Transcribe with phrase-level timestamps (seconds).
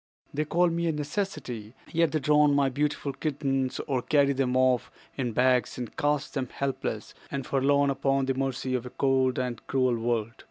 [0.33, 4.89] "They call me a necessity, yet they drown my beautiful kittens, or carry them off
[5.15, 9.61] in bags and cast them helpless and forlorn upon the mercy of a cold and
[9.67, 10.31] cruel world.